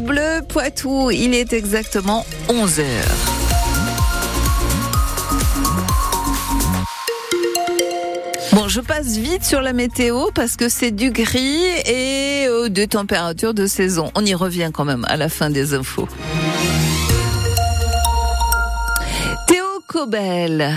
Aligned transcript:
Bleu 0.00 0.40
Poitou. 0.48 1.10
Il 1.10 1.34
est 1.34 1.52
exactement 1.52 2.24
11 2.48 2.80
heures. 2.80 2.86
Bon, 8.52 8.66
je 8.66 8.80
passe 8.80 9.16
vite 9.16 9.44
sur 9.44 9.62
la 9.62 9.72
météo 9.72 10.26
parce 10.34 10.56
que 10.56 10.68
c'est 10.68 10.90
du 10.90 11.12
gris 11.12 11.64
et 11.86 12.46
euh, 12.48 12.68
des 12.68 12.88
températures 12.88 13.54
de 13.54 13.66
saison. 13.66 14.10
On 14.16 14.24
y 14.24 14.34
revient 14.34 14.70
quand 14.72 14.84
même 14.84 15.04
à 15.08 15.16
la 15.16 15.28
fin 15.28 15.50
des 15.50 15.74
infos. 15.74 16.08
Théo 19.46 19.64
Cobel, 19.86 20.72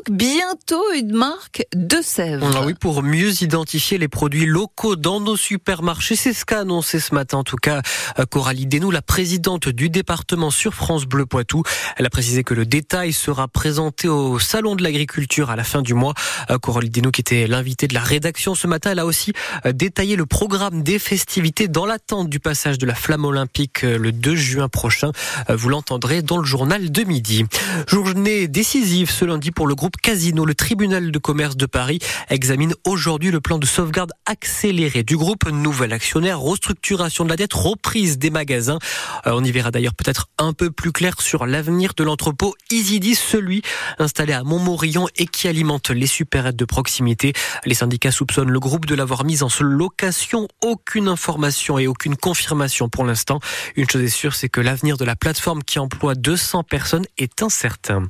donc 0.00 0.16
bientôt 0.16 0.82
une 0.94 1.12
marque 1.12 1.66
de 1.74 1.96
Sèvres. 2.02 2.50
Ah 2.54 2.62
oui, 2.64 2.74
pour 2.74 3.02
mieux 3.02 3.42
identifier 3.42 3.98
les 3.98 4.08
produits 4.08 4.46
locaux 4.46 4.96
dans 4.96 5.20
nos 5.20 5.36
supermarchés. 5.36 6.16
C'est 6.16 6.32
ce 6.32 6.44
qu'a 6.44 6.60
annoncé 6.60 7.00
ce 7.00 7.14
matin, 7.14 7.38
en 7.38 7.44
tout 7.44 7.56
cas, 7.56 7.82
euh, 8.18 8.24
Coralie 8.24 8.66
Denou, 8.66 8.90
la 8.90 9.02
présidente 9.02 9.68
du 9.68 9.90
département 9.90 10.50
sur 10.50 10.74
France 10.74 11.04
Bleu 11.04 11.26
Poitou. 11.26 11.64
Elle 11.96 12.06
a 12.06 12.10
précisé 12.10 12.44
que 12.44 12.54
le 12.54 12.64
détail 12.64 13.12
sera 13.12 13.48
présenté 13.48 14.08
au 14.08 14.38
Salon 14.38 14.74
de 14.74 14.82
l'Agriculture 14.82 15.50
à 15.50 15.56
la 15.56 15.64
fin 15.64 15.82
du 15.82 15.92
mois. 15.92 16.14
Euh, 16.50 16.58
Coralie 16.58 16.90
Denou, 16.90 17.10
qui 17.10 17.20
était 17.20 17.46
l'invitée 17.46 17.86
de 17.86 17.94
la 17.94 18.00
rédaction 18.00 18.54
ce 18.54 18.66
matin, 18.66 18.92
elle 18.92 19.00
a 19.00 19.06
aussi 19.06 19.32
euh, 19.66 19.72
détaillé 19.72 20.16
le 20.16 20.26
programme 20.26 20.82
des 20.82 20.98
festivités 20.98 21.68
dans 21.68 21.84
l'attente 21.84 22.30
du 22.30 22.40
passage 22.40 22.78
de 22.78 22.86
la 22.86 22.94
flamme 22.94 23.24
olympique 23.24 23.82
le 23.82 24.12
2 24.12 24.34
juin 24.34 24.68
prochain. 24.68 25.12
Vous 25.48 25.68
l'entendrez 25.68 26.22
dans 26.22 26.38
le 26.38 26.44
journal 26.44 26.90
de 26.90 27.04
midi. 27.04 27.44
Journée 27.86 28.48
décisive 28.48 29.10
ce 29.10 29.24
lundi 29.24 29.50
pour 29.50 29.66
le 29.66 29.74
groupe 29.74 29.89
Casino. 29.96 30.44
Le 30.44 30.54
tribunal 30.54 31.10
de 31.12 31.18
commerce 31.18 31.56
de 31.56 31.66
Paris 31.66 31.98
examine 32.28 32.74
aujourd'hui 32.86 33.30
le 33.30 33.40
plan 33.40 33.58
de 33.58 33.66
sauvegarde 33.66 34.12
accéléré 34.26 35.02
du 35.02 35.16
groupe. 35.16 35.48
Nouvel 35.50 35.92
actionnaire, 35.92 36.40
restructuration 36.40 37.24
de 37.24 37.30
la 37.30 37.36
dette, 37.36 37.52
reprise 37.52 38.18
des 38.18 38.30
magasins. 38.30 38.78
Euh, 39.26 39.32
on 39.34 39.44
y 39.44 39.52
verra 39.52 39.70
d'ailleurs 39.70 39.94
peut-être 39.94 40.28
un 40.38 40.52
peu 40.52 40.70
plus 40.70 40.92
clair 40.92 41.20
sur 41.20 41.46
l'avenir 41.46 41.92
de 41.96 42.04
l'entrepôt 42.04 42.54
Isidis, 42.70 43.14
celui 43.14 43.62
installé 43.98 44.32
à 44.32 44.42
Montmorillon 44.42 45.06
et 45.16 45.26
qui 45.26 45.48
alimente 45.48 45.90
les 45.90 46.06
supérettes 46.06 46.56
de 46.56 46.64
proximité. 46.64 47.32
Les 47.64 47.74
syndicats 47.74 48.10
soupçonnent 48.10 48.50
le 48.50 48.60
groupe 48.60 48.86
de 48.86 48.94
l'avoir 48.94 49.24
mis 49.24 49.42
en 49.42 49.48
location. 49.60 50.48
Aucune 50.62 51.08
information 51.08 51.78
et 51.78 51.86
aucune 51.86 52.16
confirmation 52.16 52.88
pour 52.88 53.04
l'instant. 53.04 53.40
Une 53.76 53.88
chose 53.88 54.02
est 54.02 54.08
sûre, 54.08 54.34
c'est 54.34 54.48
que 54.48 54.60
l'avenir 54.60 54.96
de 54.96 55.04
la 55.04 55.16
plateforme 55.16 55.62
qui 55.62 55.78
emploie 55.78 56.14
200 56.14 56.64
personnes 56.64 57.06
est 57.18 57.42
incertain. 57.42 58.04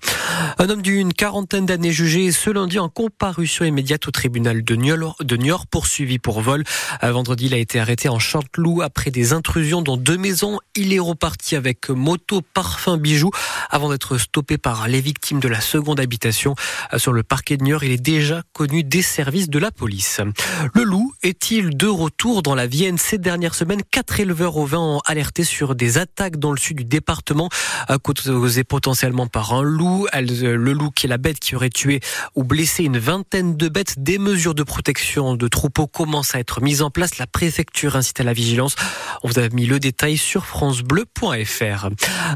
Un 0.58 0.68
homme 0.68 0.82
d'une 0.82 1.12
quarantaine 1.12 1.66
d'années 1.70 1.92
jugé 1.92 2.32
ce 2.32 2.50
lundi 2.50 2.80
en 2.80 2.88
comparution 2.88 3.64
immédiate 3.64 4.08
au 4.08 4.10
tribunal 4.10 4.64
de 4.64 4.74
Niort, 4.74 5.66
poursuivi 5.68 6.18
pour 6.18 6.40
vol. 6.40 6.64
Vendredi, 7.00 7.46
il 7.46 7.54
a 7.54 7.58
été 7.58 7.78
arrêté 7.78 8.08
en 8.08 8.18
Chanteloup 8.18 8.82
après 8.82 9.12
des 9.12 9.32
intrusions 9.32 9.80
dans 9.80 9.96
deux 9.96 10.16
maisons. 10.16 10.58
Il 10.74 10.92
est 10.92 10.98
reparti 10.98 11.54
avec 11.54 11.88
moto, 11.90 12.42
parfum, 12.42 12.96
bijoux 12.96 13.30
avant 13.70 13.88
d'être 13.88 14.18
stoppé 14.18 14.58
par 14.58 14.88
les 14.88 15.00
victimes 15.00 15.38
de 15.38 15.46
la 15.46 15.60
seconde 15.60 16.00
habitation. 16.00 16.56
Sur 16.96 17.12
le 17.12 17.22
parquet 17.22 17.56
de 17.56 17.62
Niort, 17.62 17.84
il 17.84 17.92
est 17.92 18.02
déjà 18.02 18.42
connu 18.52 18.82
des 18.82 19.02
services 19.02 19.48
de 19.48 19.60
la 19.60 19.70
police. 19.70 20.20
Le 20.74 20.82
loup 20.82 21.12
est-il 21.22 21.76
de 21.76 21.86
retour 21.86 22.42
dans 22.42 22.56
la 22.56 22.66
Vienne? 22.66 22.98
Ces 22.98 23.18
dernières 23.18 23.54
semaines 23.54 23.82
Quatre 23.92 24.18
éleveurs 24.18 24.56
au 24.56 24.66
vin 24.66 24.80
ont 24.80 25.00
alerté 25.06 25.44
sur 25.44 25.76
des 25.76 25.98
attaques 25.98 26.36
dans 26.36 26.50
le 26.50 26.58
sud 26.58 26.78
du 26.78 26.84
département 26.84 27.48
causées 28.02 28.64
potentiellement 28.64 29.28
par 29.28 29.52
un 29.54 29.62
loup. 29.62 30.08
Le 30.12 30.72
loup 30.72 30.90
qui 30.90 31.06
est 31.06 31.08
la 31.08 31.18
bête 31.18 31.38
qui 31.38 31.54
aurait 31.54 31.59
tué 31.68 32.00
ou 32.34 32.44
blessé 32.44 32.84
une 32.84 32.98
vingtaine 32.98 33.56
de 33.56 33.68
bêtes. 33.68 33.96
Des 33.98 34.18
mesures 34.18 34.54
de 34.54 34.62
protection 34.62 35.36
de 35.36 35.48
troupeaux 35.48 35.86
commencent 35.86 36.34
à 36.34 36.38
être 36.38 36.62
mises 36.62 36.82
en 36.82 36.90
place. 36.90 37.18
La 37.18 37.26
préfecture 37.26 37.96
incite 37.96 38.20
à 38.20 38.24
la 38.24 38.32
vigilance. 38.32 38.76
On 39.22 39.28
vous 39.28 39.38
a 39.38 39.48
mis 39.50 39.66
le 39.66 39.78
détail 39.78 40.16
sur 40.16 40.46
francebleu.fr. 40.46 41.88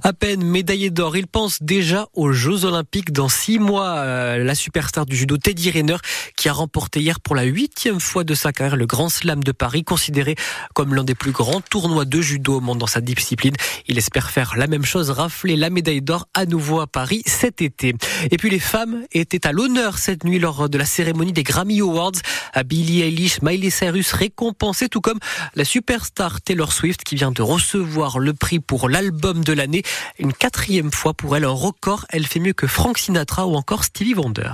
À 0.02 0.12
peine 0.12 0.44
médaillé 0.44 0.90
d'or, 0.90 1.16
il 1.16 1.26
pense 1.26 1.62
déjà 1.62 2.08
aux 2.12 2.32
Jeux 2.32 2.64
Olympiques 2.64 3.12
dans 3.12 3.28
six 3.28 3.58
mois. 3.58 3.96
Euh, 3.98 4.44
la 4.44 4.54
superstar 4.54 5.06
du 5.06 5.16
judo 5.16 5.36
Teddy 5.36 5.70
Rayner 5.70 5.96
qui 6.36 6.48
a 6.48 6.52
remporté 6.52 7.00
hier 7.00 7.20
pour 7.20 7.34
la 7.34 7.44
huitième 7.44 8.00
fois 8.00 8.24
de 8.24 8.34
sa 8.34 8.52
carrière 8.52 8.76
le 8.76 8.86
Grand 8.86 9.08
Slam 9.08 9.42
de 9.42 9.52
Paris, 9.52 9.84
considéré 9.84 10.36
comme 10.74 10.94
l'un 10.94 11.04
des 11.04 11.14
plus 11.14 11.32
grands 11.32 11.60
tournois 11.60 12.04
de 12.04 12.20
judo 12.20 12.56
au 12.56 12.60
monde 12.60 12.78
dans 12.78 12.86
sa 12.86 13.00
discipline. 13.00 13.54
Il 13.86 13.98
espère 13.98 14.30
faire 14.30 14.56
la 14.56 14.66
même 14.66 14.84
chose, 14.84 15.10
rafler 15.10 15.56
la 15.56 15.70
médaille 15.70 16.02
d'or 16.02 16.28
à 16.34 16.46
nouveau 16.46 16.80
à 16.80 16.86
Paris 16.86 17.22
cet 17.26 17.62
été. 17.62 17.94
Et 18.30 18.36
puis 18.36 18.50
les 18.50 18.58
femmes 18.58 19.04
étaient 19.14 19.46
à 19.46 19.52
l'honneur 19.52 19.98
cette 19.98 20.24
nuit 20.24 20.38
lors 20.38 20.68
de 20.68 20.78
la 20.78 20.84
cérémonie 20.84 21.32
des 21.32 21.42
Grammy 21.42 21.80
Awards. 21.80 22.12
Billie 22.66 23.02
Eilish, 23.02 23.42
Miley 23.42 23.70
Cyrus 23.70 24.12
récompensé, 24.12 24.88
tout 24.88 25.00
comme 25.00 25.18
la 25.54 25.64
superstar 25.64 26.40
Taylor 26.40 26.72
Swift 26.72 27.04
qui 27.04 27.14
vient 27.14 27.32
de 27.32 27.42
recevoir 27.42 28.18
le 28.18 28.32
prix 28.32 28.60
pour 28.60 28.88
l'album 28.88 29.44
de 29.44 29.52
l'année. 29.52 29.82
Une 30.18 30.32
quatrième 30.32 30.90
fois 30.90 31.14
pour 31.14 31.36
elle, 31.36 31.44
un 31.44 31.50
record. 31.50 32.06
Elle 32.10 32.26
fait 32.26 32.40
mieux 32.40 32.52
que 32.52 32.66
Frank 32.66 32.98
Sinatra 32.98 33.46
ou 33.46 33.54
encore 33.54 33.84
Stevie 33.84 34.14
Wonder. 34.14 34.52